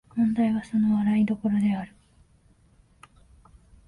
[0.17, 1.93] 問題はその笑い所である